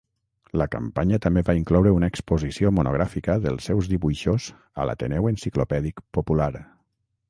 [0.61, 4.51] La campanya també va incloure una exposició monogràfica dels seus dibuixos
[4.83, 6.55] a l'Ateneu Enciclopèdic Popular.